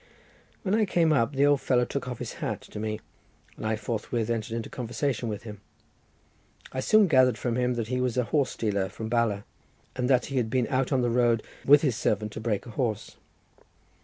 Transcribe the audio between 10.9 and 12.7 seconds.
on the road with his servant to break